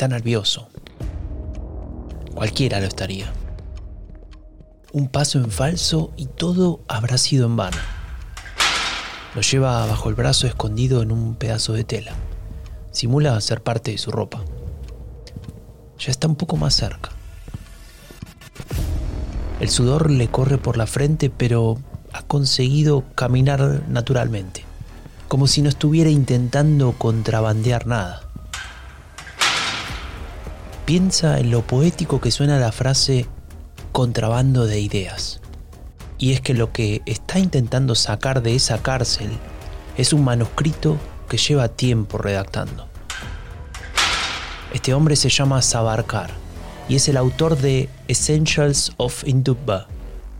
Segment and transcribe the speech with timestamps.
[0.00, 0.70] Está nervioso.
[2.32, 3.30] Cualquiera lo estaría.
[4.92, 7.76] Un paso en falso y todo habrá sido en vano.
[9.34, 12.14] Lo lleva bajo el brazo escondido en un pedazo de tela.
[12.92, 14.42] Simula ser parte de su ropa.
[15.98, 17.10] Ya está un poco más cerca.
[19.60, 21.76] El sudor le corre por la frente, pero
[22.14, 24.64] ha conseguido caminar naturalmente,
[25.28, 28.29] como si no estuviera intentando contrabandear nada.
[30.90, 33.26] Piensa en lo poético que suena la frase
[33.92, 35.40] contrabando de ideas.
[36.18, 39.30] Y es que lo que está intentando sacar de esa cárcel
[39.96, 40.96] es un manuscrito
[41.28, 42.88] que lleva tiempo redactando.
[44.74, 46.32] Este hombre se llama Savarkar
[46.88, 49.86] y es el autor de Essentials of Hindutva,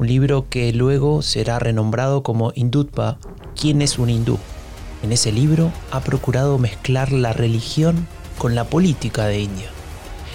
[0.01, 3.19] un libro que luego será renombrado como Hindutva,
[3.55, 4.37] ¿quién es un hindú?
[5.05, 9.71] En ese libro ha procurado mezclar la religión con la política de India.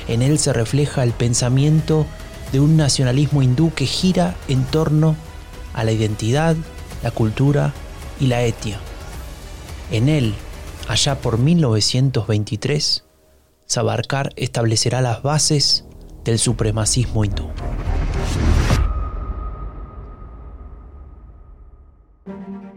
[0.08, 2.06] En él se refleja el pensamiento
[2.52, 5.16] de un nacionalismo hindú que gira en torno
[5.74, 6.56] a la identidad,
[7.04, 7.74] la cultura
[8.20, 8.80] y la etnia.
[9.92, 10.34] En él,
[10.88, 13.04] allá por 1923,
[13.66, 15.86] Savarkar establecerá las bases
[16.24, 17.50] del supremacismo hindú.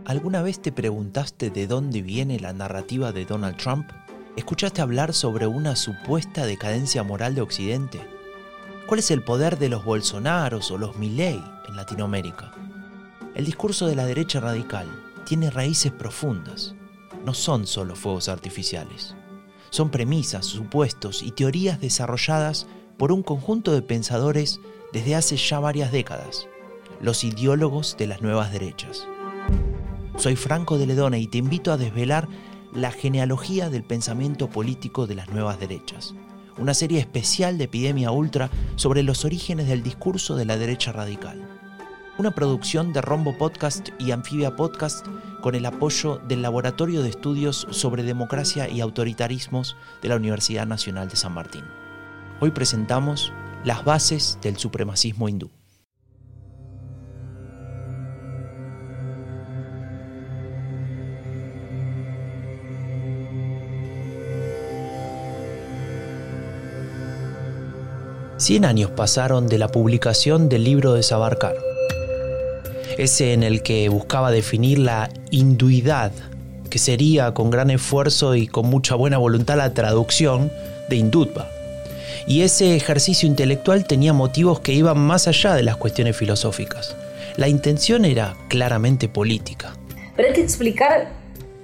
[0.07, 3.91] ¿Alguna vez te preguntaste de dónde viene la narrativa de Donald Trump?
[4.39, 8.01] ¿Escuchaste hablar sobre una supuesta decadencia moral de Occidente?
[8.87, 12.53] ¿Cuál es el poder de los Bolsonaros o los Milley en Latinoamérica?
[13.35, 14.87] El discurso de la derecha radical
[15.27, 16.77] tiene raíces profundas.
[17.25, 19.17] No son solo fuegos artificiales.
[19.71, 24.61] Son premisas, supuestos y teorías desarrolladas por un conjunto de pensadores
[24.93, 26.47] desde hace ya varias décadas,
[27.01, 29.05] los ideólogos de las nuevas derechas.
[30.17, 32.29] Soy Franco de Ledona y te invito a desvelar
[32.75, 36.15] la genealogía del pensamiento político de las nuevas derechas
[36.59, 41.49] una serie especial de Epidemia Ultra sobre los orígenes del discurso de la derecha radical.
[42.19, 45.07] Una producción de Rombo Podcast y Anfibia Podcast
[45.41, 51.09] con el apoyo del Laboratorio de Estudios sobre Democracia y Autoritarismos de la Universidad Nacional
[51.09, 51.65] de San Martín.
[52.41, 53.33] Hoy presentamos
[53.65, 55.58] las bases del supremacismo hindú.
[68.39, 71.57] Cien años pasaron de la publicación del libro de Savarkar,
[72.97, 76.13] ese en el que buscaba definir la hinduidad,
[76.71, 80.53] que sería con gran esfuerzo y con mucha buena voluntad la traducción
[80.89, 81.49] de hindutva.
[82.29, 86.95] Y ese ejercicio intelectual tenía motivos que iban más allá de las cuestiones filosóficas.
[87.37, 89.75] La intención era claramente política.
[90.15, 91.11] Pero hay que explicar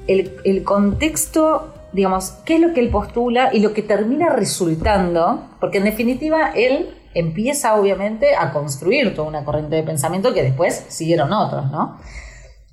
[0.08, 5.78] el contexto digamos, qué es lo que él postula y lo que termina resultando, porque
[5.78, 11.32] en definitiva él empieza obviamente a construir toda una corriente de pensamiento que después siguieron
[11.32, 11.98] otros, ¿no?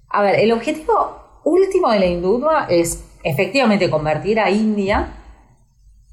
[0.09, 5.13] A ver, el objetivo último de la hindúa es efectivamente convertir a India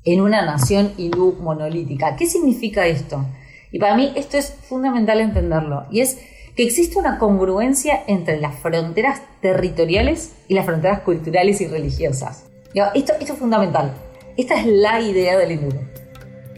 [0.05, 2.15] en una nación hindú monolítica.
[2.15, 3.25] ¿Qué significa esto?
[3.73, 6.19] Y para mí esto es fundamental entenderlo, y es
[6.55, 12.45] que existe una congruencia entre las fronteras territoriales y las fronteras culturales y religiosas.
[12.75, 13.95] Esto, es fundamental.
[14.37, 15.75] Esta es la idea del hindú.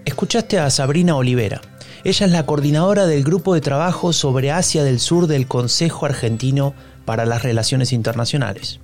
[0.04, 1.60] Escuchaste a Sabrina Olivera.
[2.02, 6.74] Ella es la coordinadora del grupo de trabajo sobre Asia del Sur del Consejo Argentino
[7.04, 8.80] para las Relaciones Internacionales.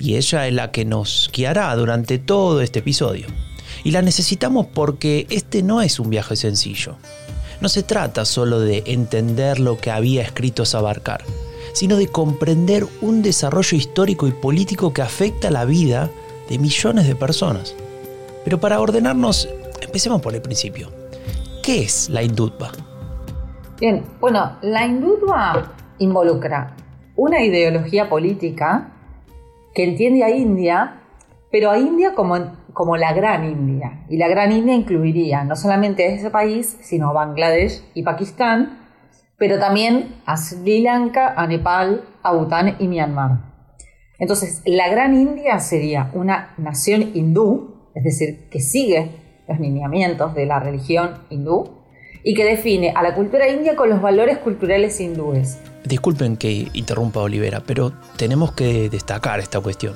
[0.00, 3.26] Y ella es la que nos guiará durante todo este episodio.
[3.82, 6.96] Y la necesitamos porque este no es un viaje sencillo.
[7.60, 11.24] No se trata solo de entender lo que había escrito Sabarcar,
[11.72, 16.10] sino de comprender un desarrollo histórico y político que afecta la vida
[16.48, 17.74] de millones de personas.
[18.44, 19.48] Pero para ordenarnos,
[19.82, 20.90] empecemos por el principio.
[21.62, 22.70] ¿Qué es la hindutva?
[23.80, 26.74] Bien, bueno, la hindutva involucra
[27.16, 28.92] una ideología política
[29.74, 31.00] que entiende a India,
[31.50, 32.36] pero a India como,
[32.72, 34.04] como la gran India.
[34.08, 38.78] Y la gran India incluiría no solamente ese país, sino Bangladesh y Pakistán,
[39.38, 43.45] pero también a Sri Lanka, a Nepal, a Bután y Myanmar.
[44.18, 49.10] Entonces, la Gran India sería una nación hindú, es decir, que sigue
[49.48, 51.76] los lineamientos de la religión hindú
[52.24, 55.58] y que define a la cultura india con los valores culturales hindúes.
[55.84, 59.94] Disculpen que interrumpa Olivera, pero tenemos que destacar esta cuestión.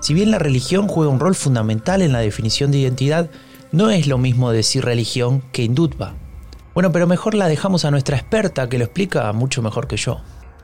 [0.00, 3.30] Si bien la religión juega un rol fundamental en la definición de identidad,
[3.70, 6.14] no es lo mismo decir religión que hindutva.
[6.74, 10.20] Bueno, pero mejor la dejamos a nuestra experta que lo explica mucho mejor que yo.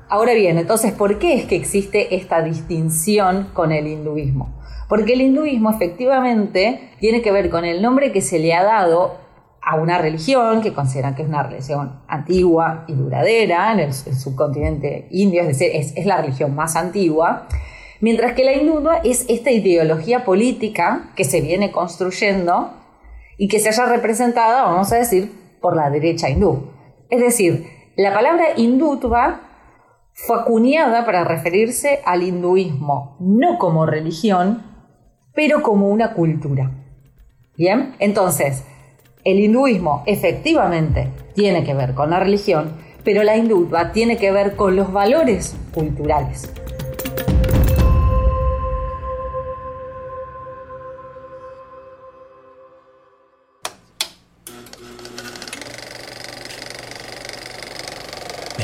[0.08, 4.54] Ahora bien, entonces, ¿por qué es que existe esta distinción con el hinduismo?
[4.88, 9.16] Porque el hinduismo efectivamente tiene que ver con el nombre que se le ha dado
[9.60, 15.08] a una religión que consideran que es una religión antigua y duradera en el, subcontinente
[15.10, 17.48] indio, es decir, es, la religión más antigua,
[18.00, 22.74] mientras que la hindúa es esta ideología política que se viene construyendo
[23.38, 26.70] y que se haya representada, vamos a decir, por la derecha hindú.
[27.10, 27.66] Es decir,
[27.96, 29.40] la palabra hindutva
[30.16, 34.62] fue acuñada para referirse al hinduismo, no como religión,
[35.34, 36.70] pero como una cultura.
[37.56, 38.64] Bien, entonces,
[39.24, 42.72] el hinduismo efectivamente tiene que ver con la religión,
[43.04, 46.50] pero la hindutva tiene que ver con los valores culturales.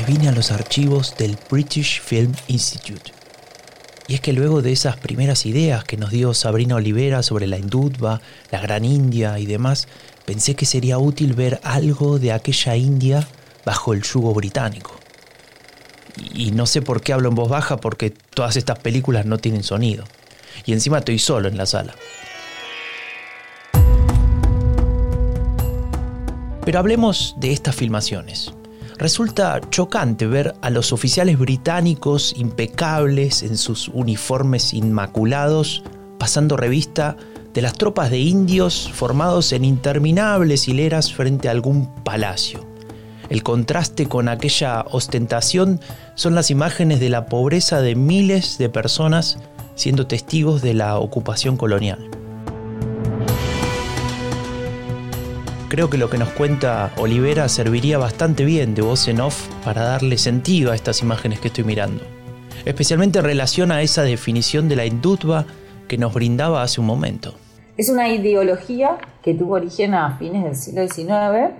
[0.07, 3.13] Vine a los archivos del British Film Institute.
[4.07, 7.57] Y es que luego de esas primeras ideas que nos dio Sabrina Olivera sobre la
[7.57, 8.19] hindutva,
[8.51, 9.87] la Gran India y demás,
[10.25, 13.25] pensé que sería útil ver algo de aquella India
[13.65, 14.99] bajo el yugo británico.
[16.33, 19.63] Y no sé por qué hablo en voz baja porque todas estas películas no tienen
[19.63, 20.03] sonido.
[20.65, 21.95] Y encima estoy solo en la sala.
[26.65, 28.53] Pero hablemos de estas filmaciones.
[28.97, 35.83] Resulta chocante ver a los oficiales británicos impecables en sus uniformes inmaculados
[36.19, 37.17] pasando revista
[37.53, 42.65] de las tropas de indios formados en interminables hileras frente a algún palacio.
[43.29, 45.79] El contraste con aquella ostentación
[46.15, 49.37] son las imágenes de la pobreza de miles de personas
[49.75, 52.09] siendo testigos de la ocupación colonial.
[55.73, 59.81] Creo que lo que nos cuenta Olivera serviría bastante bien de voz en off para
[59.81, 62.03] darle sentido a estas imágenes que estoy mirando,
[62.63, 65.47] especialmente en relación a esa definición de la indutva
[65.87, 67.33] que nos brindaba hace un momento.
[67.75, 71.55] Es una ideología que tuvo origen a fines del siglo XIX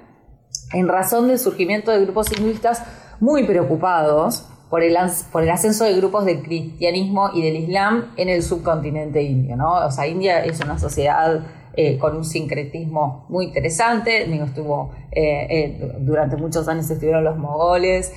[0.74, 2.84] en razón del surgimiento de grupos hinduistas
[3.20, 4.96] muy preocupados por el,
[5.32, 9.56] por el ascenso de grupos del cristianismo y del islam en el subcontinente indio.
[9.56, 9.74] ¿no?
[9.88, 11.44] O sea, India es una sociedad
[11.76, 14.32] eh, con un sincretismo muy interesante.
[14.44, 18.14] Estuvo, eh, eh, durante muchos años estuvieron los mogoles,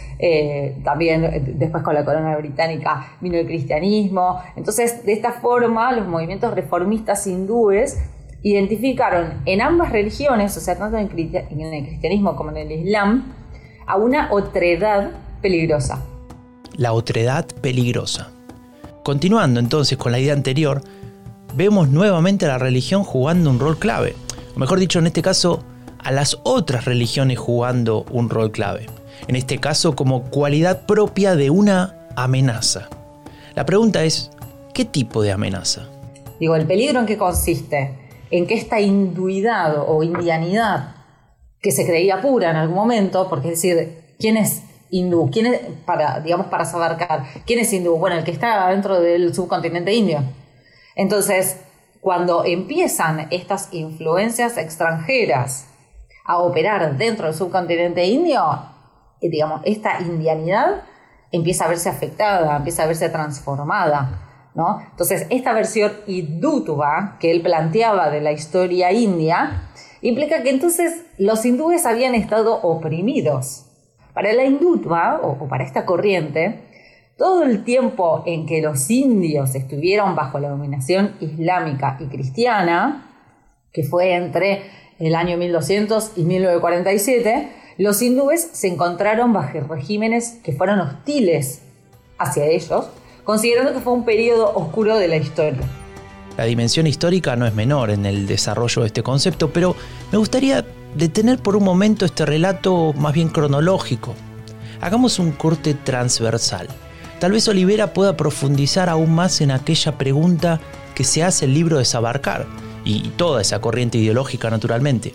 [0.85, 4.41] también después con la corona británica vino el cristianismo.
[4.57, 7.99] Entonces, de esta forma, los movimientos reformistas hindúes
[8.43, 13.33] identificaron en ambas religiones, o sea, tanto en el cristianismo como en el islam,
[13.87, 16.05] a una otredad peligrosa.
[16.77, 18.31] La otredad peligrosa.
[19.03, 20.83] Continuando entonces con la idea anterior,
[21.55, 24.15] vemos nuevamente a la religión jugando un rol clave.
[24.55, 25.63] O mejor dicho, en este caso,
[25.99, 28.87] a las otras religiones jugando un rol clave.
[29.29, 32.89] En este caso, como cualidad propia de una amenaza.
[33.55, 34.31] La pregunta es,
[34.75, 35.89] ¿qué tipo de amenaza?
[36.39, 37.99] Digo, ¿el peligro en qué consiste?
[38.31, 40.97] En que esta hinduidad o indianidad
[41.61, 45.31] que se creía pura en algún momento, porque es decir, ¿quién es hindú?
[45.33, 47.97] ¿Quién es, para, digamos, para abarcar, ¿quién es hindú?
[47.97, 50.21] Bueno, el que está dentro del subcontinente indio.
[50.97, 51.61] Entonces,
[52.01, 55.69] cuando empiezan estas influencias extranjeras
[56.25, 58.43] a operar dentro del subcontinente indio,
[59.21, 60.83] eh, digamos, esta indianidad
[61.31, 64.23] empieza a verse afectada, empieza a verse transformada.
[64.55, 64.81] ¿no?
[64.91, 69.69] Entonces, esta versión hindútuba que él planteaba de la historia india
[70.01, 73.67] implica que entonces los hindúes habían estado oprimidos.
[74.15, 76.66] Para la hindútuba, o para esta corriente,
[77.17, 83.11] todo el tiempo en que los indios estuvieron bajo la dominación islámica y cristiana,
[83.73, 84.63] que fue entre
[84.99, 91.63] el año 1200 y 1947, los hindúes se encontraron bajo regímenes que fueron hostiles
[92.19, 92.89] hacia ellos,
[93.25, 95.63] considerando que fue un periodo oscuro de la historia.
[96.37, 99.75] La dimensión histórica no es menor en el desarrollo de este concepto, pero
[100.13, 104.15] me gustaría detener por un momento este relato más bien cronológico.
[104.83, 106.69] Hagamos un corte transversal.
[107.19, 110.61] Tal vez Olivera pueda profundizar aún más en aquella pregunta
[110.95, 112.47] que se hace el libro de Sabarkar,
[112.85, 115.15] y toda esa corriente ideológica naturalmente.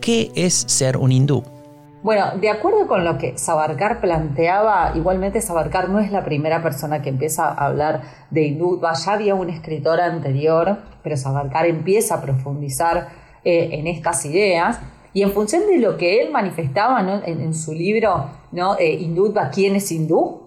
[0.00, 1.44] ¿Qué es ser un hindú?
[2.02, 7.00] Bueno, de acuerdo con lo que Sabarkar planteaba, igualmente Sabarkar no es la primera persona
[7.00, 8.80] que empieza a hablar de hindú.
[8.80, 13.08] Ya había un escritor anterior, pero Sabarkar empieza a profundizar
[13.44, 14.80] eh, en estas ideas.
[15.14, 18.76] Y en función de lo que él manifestaba en, su libro, ¿no?
[18.78, 19.08] Eh,
[19.52, 20.45] ¿quién es hindú?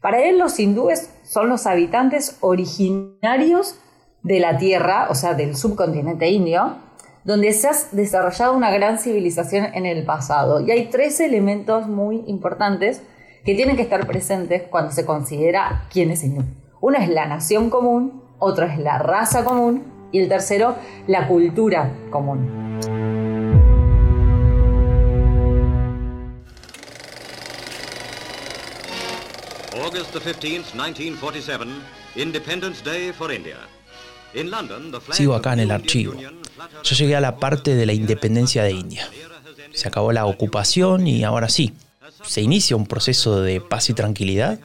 [0.00, 3.76] Para él los hindúes son los habitantes originarios
[4.22, 6.76] de la Tierra, o sea, del subcontinente indio,
[7.24, 10.60] donde se ha desarrollado una gran civilización en el pasado.
[10.60, 13.02] Y hay tres elementos muy importantes
[13.44, 16.44] que tienen que estar presentes cuando se considera quién es hindú.
[16.80, 20.76] Uno es la nación común, otro es la raza común y el tercero,
[21.06, 22.69] la cultura común.
[29.90, 31.66] August 15 1947,
[32.14, 33.56] Independence Day for India.
[35.10, 36.14] Sigo acá en el archivo.
[36.84, 39.08] Yo llegué a la parte de la independencia de India.
[39.72, 41.72] Se acabó la ocupación y ahora sí,
[42.22, 44.60] se inicia un proceso de paz y tranquilidad.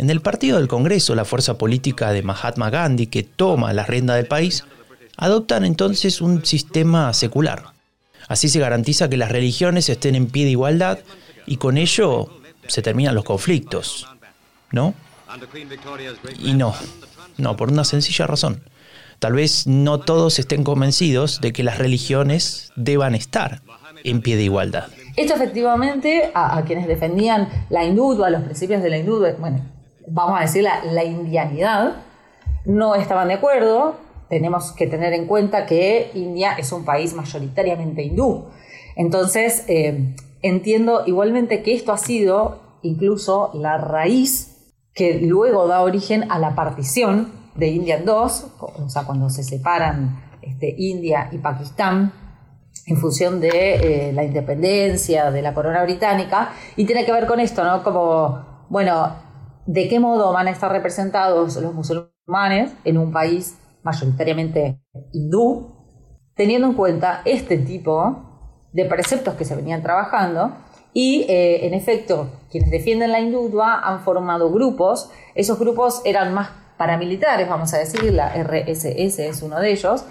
[0.00, 4.16] En el partido del Congreso, la fuerza política de Mahatma Gandhi, que toma la rienda
[4.16, 4.64] del país,
[5.16, 7.66] adoptan entonces un sistema secular.
[8.26, 10.98] Así se garantiza que las religiones estén en pie de igualdad
[11.46, 14.08] y con ello se terminan los conflictos.
[14.72, 14.94] ¿No?
[16.38, 16.74] Y no,
[17.38, 18.62] no, por una sencilla razón.
[19.18, 23.60] Tal vez no todos estén convencidos de que las religiones deban estar
[24.02, 24.88] en pie de igualdad.
[25.16, 29.60] Esto efectivamente a, quienes defendían la hindúa, los principios de la hindú, bueno,
[30.06, 31.96] vamos a decir la, indianidad,
[32.64, 33.96] no estaban de acuerdo.
[34.30, 38.46] Tenemos que tener en cuenta que India es un país mayoritariamente hindú.
[38.96, 44.49] Entonces, eh, entiendo igualmente que esto ha sido incluso la raíz
[44.94, 49.42] que luego da origen a la partición de India en dos, o sea, cuando se
[49.42, 52.12] separan este, India y Pakistán
[52.86, 57.38] en función de eh, la independencia de la corona británica, y tiene que ver con
[57.40, 57.82] esto, ¿no?
[57.84, 59.14] Como, bueno,
[59.66, 64.80] ¿de qué modo van a estar representados los musulmanes en un país mayoritariamente
[65.12, 65.76] hindú,
[66.34, 70.52] teniendo en cuenta este tipo de preceptos que se venían trabajando?
[70.92, 75.10] Y eh, en efecto, quienes defienden la hindúa han formado grupos.
[75.34, 80.06] Esos grupos eran más paramilitares, vamos a decir, la RSS es uno de ellos,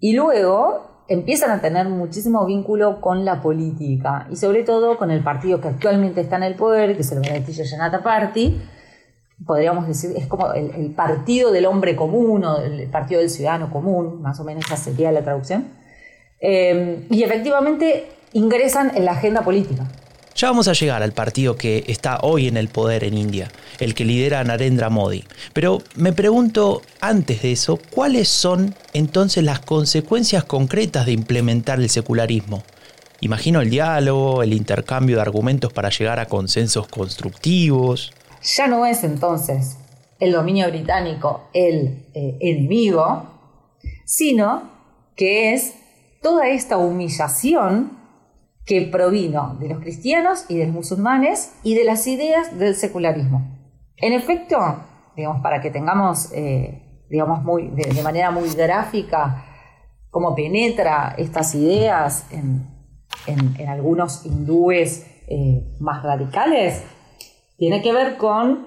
[0.00, 5.22] y luego empiezan a tener muchísimo vínculo con la política y sobre todo con el
[5.22, 8.58] partido que actualmente está en el poder, que es el Bharatiya Janata Party,
[9.46, 14.20] podríamos decir, es como el, partido del hombre común o el partido del ciudadano común,
[14.20, 15.68] más o menos esa sería la traducción,
[16.40, 19.86] eh, y efectivamente ingresan en la agenda política.
[20.38, 23.92] Ya vamos a llegar al partido que está hoy en el poder en India, el
[23.96, 25.24] que lidera Narendra Modi.
[25.52, 31.90] Pero me pregunto, antes de eso, ¿cuáles son entonces las consecuencias concretas de implementar el
[31.90, 32.62] secularismo?
[33.20, 38.12] Imagino el diálogo, el intercambio de argumentos para llegar a consensos constructivos.
[38.56, 39.76] Ya no es entonces
[40.20, 43.26] el dominio británico el eh, enemigo,
[44.04, 44.70] sino
[45.16, 45.74] que es
[46.22, 47.97] toda esta humillación
[48.68, 53.58] que provino de los cristianos y de los musulmanes y de las ideas del secularismo.
[53.96, 54.58] En efecto,
[55.16, 59.46] digamos, para que tengamos, eh, digamos, muy, de, manera muy gráfica
[60.10, 62.76] cómo penetra estas ideas en,
[63.66, 66.82] algunos hindúes eh, más radicales,
[67.56, 68.66] tiene que ver con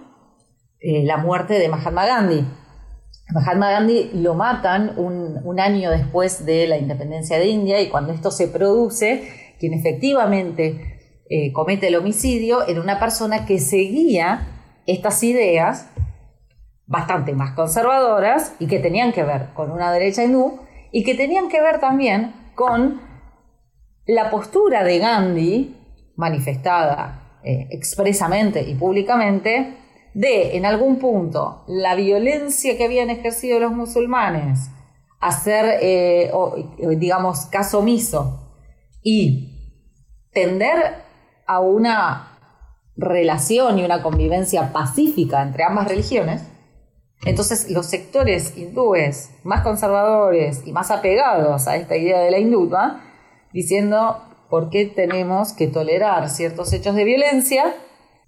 [0.79, 2.46] eh, la muerte de Mahatma Gandhi.
[3.34, 8.13] Mahatma Gandhi lo matan un, un, año después de la independencia de India y cuando
[8.13, 14.48] esto se produce, quien efectivamente eh, comete el homicidio era una persona que seguía
[14.88, 15.88] estas ideas
[16.88, 20.60] bastante más conservadoras y que tenían que ver con una derecha hindú
[20.91, 23.00] y que tenían que ver también con
[24.08, 25.77] la postura de Gandhi
[26.15, 29.77] manifestada eh, expresamente y públicamente
[30.15, 34.72] de en algún punto la violencia que habían ejercido los musulmanes
[35.20, 36.32] hacer eh,
[36.98, 38.39] digamos caso omiso
[39.03, 39.50] y
[40.34, 40.96] tender
[41.46, 42.38] a una
[42.96, 46.44] relación y una convivencia pacífica entre ambas religiones,
[47.26, 53.02] entonces los sectores hindúes más conservadores y más apegados a esta idea de la hindúa,
[53.54, 57.76] diciendo por qué tenemos que tolerar ciertos hechos de violencia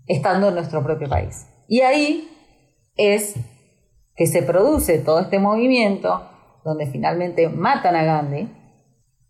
[0.08, 1.48] estando en nuestro propio país.
[1.68, 2.30] Y ahí
[2.96, 3.36] es
[4.16, 6.30] que se produce todo este movimiento
[6.64, 8.48] donde finalmente matan a Gandhi,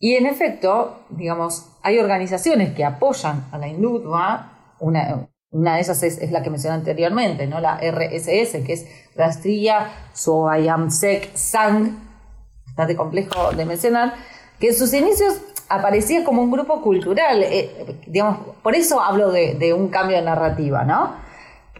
[0.04, 6.04] y en efecto, digamos, hay organizaciones que apoyan a la hindúa, una, una de esas
[6.04, 7.62] es, la que mencioné anteriormente, ¿no?
[7.62, 11.98] la RSS, que es Rastriya Swayamsek Sang,
[12.66, 14.16] bastante complejo de mencionar,
[14.60, 19.74] que en sus inicios aparecía como un grupo cultural, eh, digamos, por eso hablo de,
[19.74, 21.14] un cambio de narrativa, ¿no?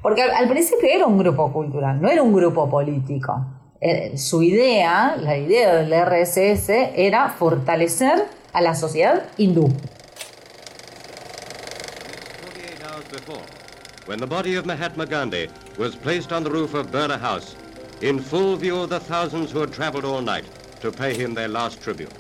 [0.02, 3.63] Porque al principio era un grupo cultural, no era un grupo político.
[3.86, 9.68] Eh, su idea, la idea del RSS, era fortalecer a la sociedad hindú.
[14.06, 17.58] When the body of Mahatma Gandhi was placed on the roof of Burner House,
[18.00, 20.46] in full view of the thousands who had traveled all night
[20.80, 22.14] to pay him their last tribute.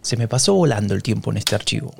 [0.00, 1.92] Se me pasó volando el tiempo en este archivo.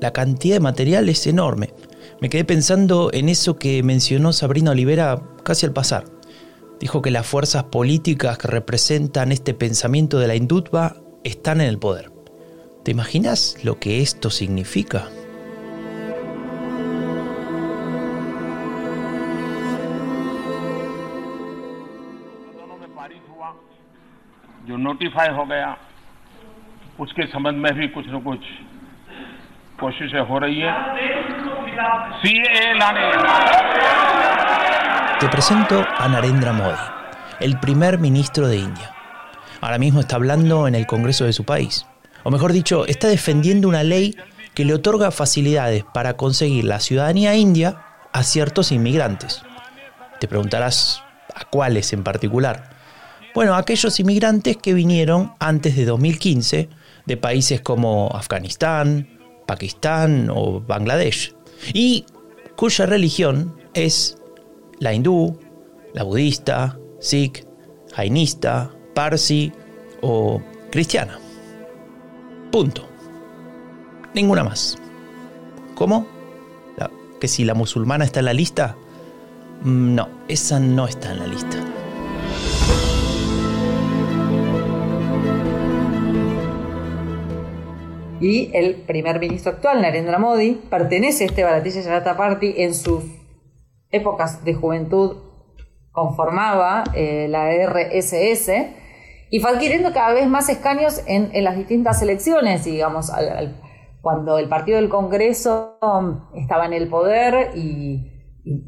[0.00, 1.72] La cantidad de material es enorme
[2.21, 6.05] Me quedé pensando en eso que mencionó Sabrina Olivera casi al pasar.
[6.79, 11.79] Dijo que las fuerzas políticas que representan este pensamiento de la Hindutva están en el
[11.79, 12.11] poder.
[12.83, 15.07] ¿Te imaginas lo que esto significa?
[24.67, 25.67] जो नोटिफाई हो गया
[26.99, 28.45] उसके संबंध में भी कुछ न कुछ
[29.79, 30.71] कोशिशें हो रही है
[32.22, 32.72] Eh,
[35.18, 36.76] Te presento a Narendra Modi,
[37.40, 38.94] el primer ministro de India.
[39.62, 41.86] Ahora mismo está hablando en el Congreso de su país.
[42.22, 44.14] O mejor dicho, está defendiendo una ley
[44.54, 47.82] que le otorga facilidades para conseguir la ciudadanía india
[48.12, 49.42] a ciertos inmigrantes.
[50.18, 51.02] Te preguntarás
[51.34, 52.70] a cuáles en particular.
[53.34, 56.68] Bueno, aquellos inmigrantes que vinieron antes de 2015
[57.06, 59.08] de países como Afganistán,
[59.46, 61.34] Pakistán o Bangladesh
[61.72, 62.04] y
[62.56, 64.18] cuya religión es
[64.78, 65.38] la hindú,
[65.94, 67.46] la budista, sikh,
[67.94, 69.52] jainista, parsi
[70.02, 70.40] o
[70.70, 71.18] cristiana.
[72.50, 72.86] Punto.
[74.14, 74.76] Ninguna más.
[75.74, 76.06] ¿Cómo?
[77.20, 78.76] ¿Que si la musulmana está en la lista?
[79.62, 81.58] Mm, no, esa no está en la lista.
[88.20, 92.54] Y el primer ministro actual, Narendra Modi, pertenece a este Bharatiya Janata Party.
[92.58, 93.02] En sus
[93.90, 95.16] épocas de juventud
[95.90, 98.50] conformaba eh, la RSS
[99.30, 103.10] y fue adquiriendo cada vez más escaños en, las distintas elecciones, digamos,
[104.02, 105.78] cuando el Partido del Congreso
[106.34, 108.06] estaba en el poder y,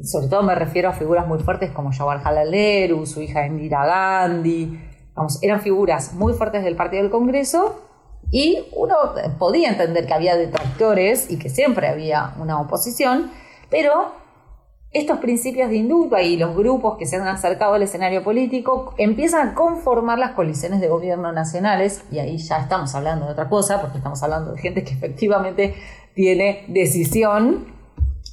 [0.03, 4.79] sobre todo me refiero a figuras muy fuertes como Jawaharlal Nehru, su hija Indira Gandhi,
[5.13, 7.92] vamos, eran figuras muy fuertes del Partido del Congreso
[8.33, 8.95] y uno
[9.37, 13.29] podía entender que había detractores y que siempre había una oposición,
[13.69, 14.11] pero
[14.89, 19.49] estos principios de Hindutva y los grupos que se han acercado al escenario político empiezan
[19.49, 23.79] a conformar las coaliciones de gobierno nacionales, y ahí ya estamos hablando de otra cosa,
[23.79, 25.75] porque estamos hablando de gente que efectivamente
[26.15, 27.67] tiene decisión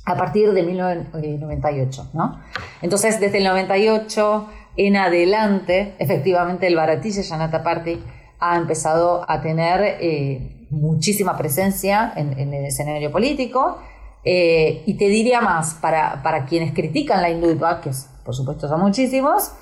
[0.07, 2.11] a partir de 1998.
[2.15, 2.41] ¿no?
[2.81, 8.03] Entonces, desde el 98 en adelante, efectivamente, el Bharatiya Janata Party
[8.41, 13.79] ha empezado a tener eh, muchísima presencia en, el escenario político.
[14.25, 17.91] Eh, y te diría más, para, para quienes critican la hindutva, que
[18.25, 19.53] por supuesto son muchísimos,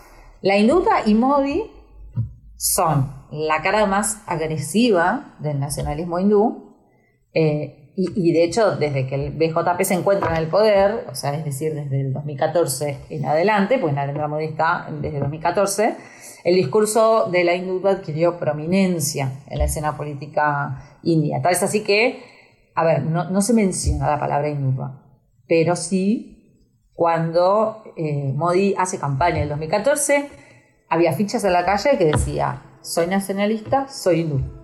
[0.40, 1.70] la hindutva y Modi
[2.56, 6.76] son la cara más agresiva del nacionalismo hindú.
[7.34, 11.34] Eh, y, de hecho, desde que el BJP se encuentra en el poder, o sea,
[11.34, 15.96] es decir, desde el 2014 en adelante, pues Narendra Modi está desde 2014,
[16.44, 21.42] el discurso de la hindutva adquirió prominencia en la escena política india.
[21.42, 22.22] Tal es así que,
[22.76, 25.02] a ver, no, se menciona la palabra hindutva,
[25.48, 30.28] pero sí cuando eh, Modi hace campaña en el 2014,
[30.88, 34.57] había fichas en la calle que decía, soy nacionalista, soy hindú.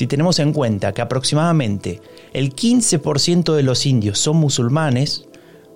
[0.00, 2.00] Si tenemos en cuenta que aproximadamente
[2.32, 5.28] el 15% de los indios son musulmanes,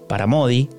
[0.09, 0.71] para Modi,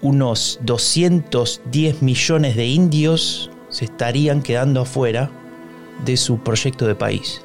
[0.00, 5.28] unos 210 millones de indios se estarían quedando afuera
[6.04, 7.44] de su proyecto de país.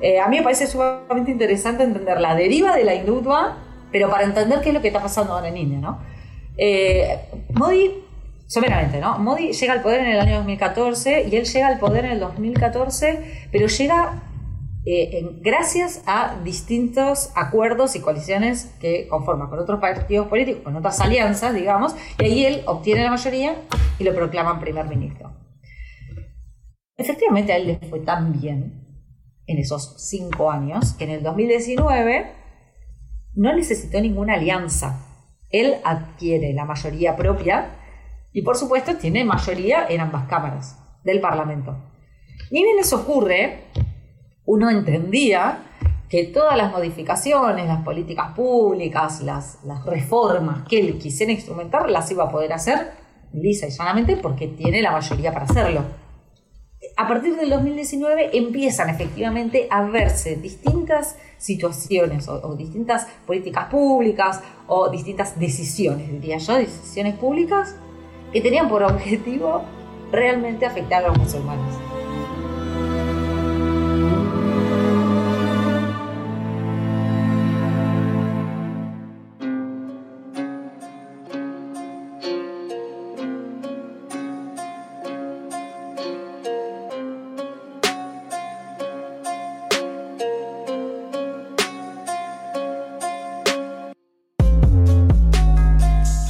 [0.00, 3.58] Eh, a mí me parece sumamente interesante entender la deriva de la hindutva,
[3.92, 5.98] pero para entender qué es lo que está pasando ahora en India, ¿no?
[6.56, 7.90] Eh, Modi,
[8.46, 9.18] someramente, ¿no?
[9.18, 12.20] Modi llega al poder en el año 2014 y él llega al poder en el
[12.20, 14.22] 2014, pero llega
[14.88, 21.00] eh, gracias a distintos acuerdos y coaliciones que conforma con otros partidos políticos, con otras
[21.00, 23.56] alianzas, digamos, y ahí él obtiene la mayoría
[23.98, 25.32] y lo proclaman primer ministro.
[26.96, 28.86] Efectivamente a él le fue tan bien
[29.46, 32.32] en esos cinco años que en el 2019
[33.34, 35.04] no necesitó ninguna alianza.
[35.50, 37.76] Él adquiere la mayoría propia
[38.32, 41.76] y por supuesto tiene mayoría en ambas cámaras del Parlamento.
[42.50, 43.64] Ni bien eso ocurre,
[44.46, 45.58] uno entendía
[46.08, 52.24] que todas las modificaciones, las políticas públicas, las, reformas que él quisiera instrumentar, las iba
[52.24, 52.92] a poder hacer
[53.32, 55.82] lisa y llanamente porque tiene la mayoría para hacerlo.
[56.96, 64.88] A partir del 2019 empiezan efectivamente a verse distintas situaciones o, distintas políticas públicas o
[64.88, 67.74] distintas decisiones, diría yo, decisiones públicas
[68.32, 69.62] que tenían por objetivo
[70.12, 71.95] realmente afectar a los musulmanes.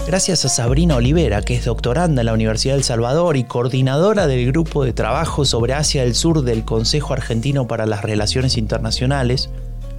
[0.07, 4.47] Gracias a Sabrina Olivera, que es doctoranda en la Universidad del Salvador y coordinadora del
[4.47, 9.51] grupo de trabajo sobre Asia del Sur del Consejo Argentino para las Relaciones Internacionales,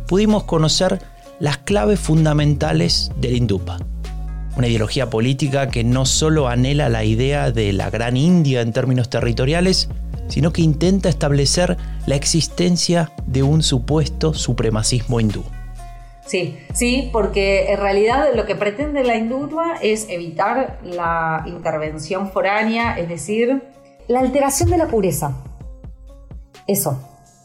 [0.08, 1.02] pudimos conocer
[1.41, 3.80] las claves fundamentales del Indupa.
[4.56, 9.10] Una ideología política que no solo anhela la idea de la gran India en términos
[9.10, 9.89] territoriales,
[10.30, 15.43] sino que intenta establecer la existencia de un supuesto supremacismo hindú.
[16.28, 23.00] Sí, sí, porque en realidad lo que pretende la indulua es evitar la intervención foránea,
[23.00, 23.63] es decir,
[24.08, 25.38] la alteración de la pureza.
[26.68, 27.00] Eso.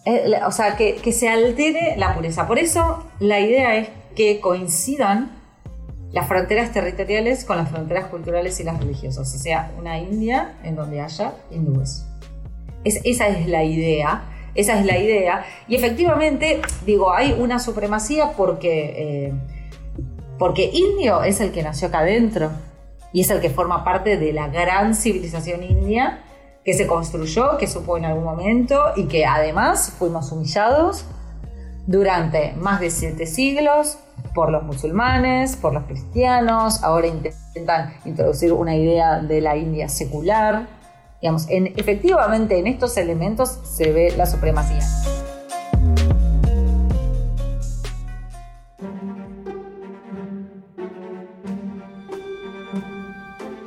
[0.04, 2.48] Eh, o sea, que, que se altere la pureza.
[2.48, 5.40] Por eso la idea es que coincidan
[6.12, 9.34] las fronteras territoriales con las fronteras culturales y las religiosas.
[9.34, 12.04] O sea, una India en donde haya hindúes.
[12.84, 14.24] Es, esa es la idea.
[14.54, 15.44] Esa es la idea.
[15.68, 19.32] Y efectivamente, digo, hay una supremacía porque, eh,
[20.38, 22.50] porque indio es el que nació acá adentro
[23.12, 26.20] y es el que forma parte de la gran civilización india
[26.64, 31.04] que se construyó, que supo en algún momento y que además fuimos humillados
[31.86, 33.98] durante más de siete siglos
[34.34, 40.66] por los musulmanes, por los cristianos, ahora intentan introducir una idea de la India secular.
[41.22, 44.80] Digamos, en, efectivamente en estos elementos se ve la supremacía.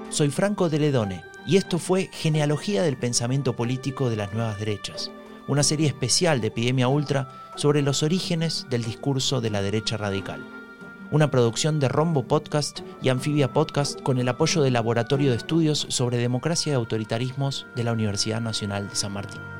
[0.09, 5.09] Soy Franco de Ledone y esto fue Genealogía del Pensamiento Político de las Nuevas Derechas,
[5.47, 10.64] una serie especial de Epidemia Ultra sobre los orígenes del discurso de la derecha radical
[11.11, 15.85] una producción de Rombo Podcast y Anfibia Podcast con el apoyo del Laboratorio de Estudios
[15.89, 19.54] sobre Democracia y Autoritarismos de la Universidad Nacional de San Martín.